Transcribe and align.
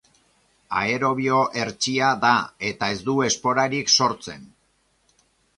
Aerobio 0.79 1.41
hertsia 1.63 2.09
da 2.25 2.33
eta 2.71 2.91
ez 2.97 2.97
du 3.11 3.17
esporarik 3.29 3.95
sortzen. 3.99 4.53